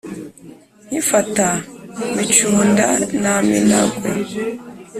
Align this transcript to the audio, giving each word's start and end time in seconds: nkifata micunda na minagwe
nkifata 0.87 1.47
micunda 2.15 2.87
na 3.21 3.33
minagwe 3.47 4.09